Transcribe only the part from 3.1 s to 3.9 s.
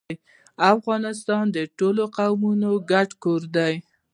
کور دی.